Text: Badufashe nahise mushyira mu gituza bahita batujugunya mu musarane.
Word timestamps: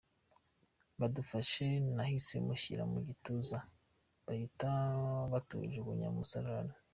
Badufashe 0.99 1.65
nahise 1.95 2.35
mushyira 2.45 2.83
mu 2.91 2.99
gituza 3.07 3.57
bahita 4.25 4.69
batujugunya 5.31 6.07
mu 6.11 6.17
musarane. 6.21 6.73